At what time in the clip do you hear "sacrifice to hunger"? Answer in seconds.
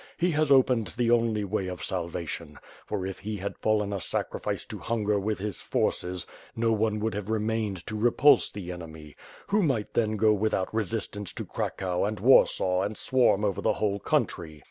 4.01-5.19